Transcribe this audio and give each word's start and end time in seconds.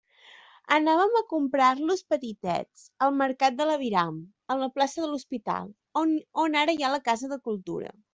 Anàvem 0.75 1.17
a 1.17 1.25
comprar-los 1.33 1.99
petitets, 2.13 2.85
al 3.07 3.13
mercat 3.19 3.59
de 3.59 3.67
l'aviram, 3.71 4.17
a 4.55 4.57
la 4.63 4.69
plaça 4.79 5.05
de 5.05 5.11
l'Hospital, 5.11 5.69
on 6.45 6.57
ara 6.63 6.75
hi 6.79 6.83
ha 6.83 6.91
la 6.95 7.03
Casa 7.11 7.31
de 7.35 7.39
Cultura. 7.51 7.93